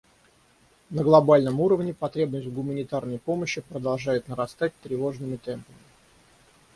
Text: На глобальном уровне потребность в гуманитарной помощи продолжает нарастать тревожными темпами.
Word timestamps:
На 0.89 1.03
глобальном 1.03 1.59
уровне 1.59 1.93
потребность 1.93 2.47
в 2.47 2.53
гуманитарной 2.55 3.19
помощи 3.19 3.61
продолжает 3.61 4.27
нарастать 4.27 4.73
тревожными 4.81 5.35
темпами. 5.35 5.77